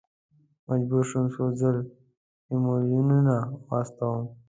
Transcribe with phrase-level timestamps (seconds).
[0.67, 1.77] مجبور شوم څو ځل
[2.51, 3.35] ایمیلونه
[3.67, 4.23] واستوم.